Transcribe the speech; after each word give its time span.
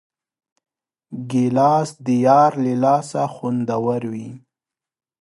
ګیلاس 1.29 1.89
د 2.05 2.07
یار 2.25 2.51
له 2.63 2.73
لاسه 2.83 3.21
خوندور 3.33 4.01
وي. 4.11 4.29